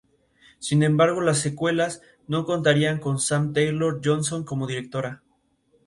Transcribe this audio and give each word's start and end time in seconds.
Sin 0.57 0.81
embargo, 0.81 1.21
las 1.21 1.37
secuelas 1.37 2.01
no 2.25 2.43
contarían 2.47 2.97
con 2.99 3.19
Sam 3.19 3.53
Taylor-Johnson 3.53 4.43
como 4.45 4.65
directora. 4.65 5.21